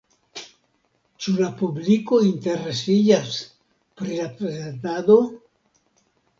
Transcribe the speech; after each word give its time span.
Ĉu 1.25 1.33
la 1.41 1.49
publiko 1.59 2.19
interesiĝas 2.29 3.37
pri 4.01 4.19
la 4.23 4.29
prezentado? 4.43 5.23